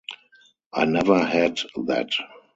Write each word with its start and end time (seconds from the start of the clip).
I 0.73 0.85
never 0.85 1.23
had 1.23 1.59
that. 1.85 2.09